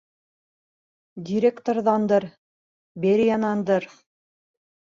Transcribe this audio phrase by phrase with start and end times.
[1.27, 2.25] Директорҙандыр,
[3.07, 3.89] Бериянандыр.